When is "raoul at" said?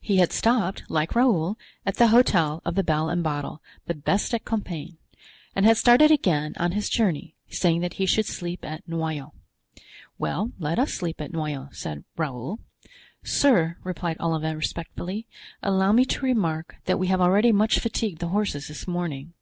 1.16-1.96